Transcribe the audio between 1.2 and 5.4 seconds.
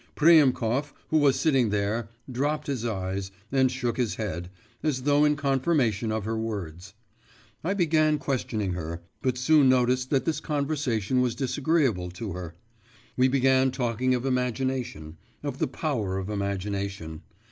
sitting there, dropped his eyes, and shook his head, as though in